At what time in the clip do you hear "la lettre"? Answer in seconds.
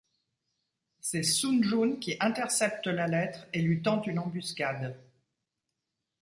2.87-3.45